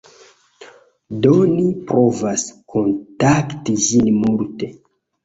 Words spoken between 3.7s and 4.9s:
ĝin multe